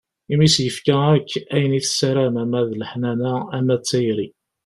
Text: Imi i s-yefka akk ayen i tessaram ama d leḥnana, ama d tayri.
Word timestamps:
Imi 0.31 0.45
i 0.49 0.53
s-yefka 0.55 0.97
akk 1.15 1.31
ayen 1.55 1.77
i 1.79 1.81
tessaram 1.85 2.35
ama 2.43 2.61
d 2.67 2.69
leḥnana, 2.79 3.33
ama 3.57 3.75
d 3.79 3.83
tayri. 3.89 4.27